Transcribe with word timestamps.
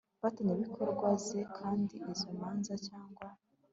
mfatanyabikorwa 0.19 1.07
ze 1.25 1.39
kandi 1.57 1.95
izo 2.11 2.29
manza 2.39 2.75
cyangwa 2.87 3.25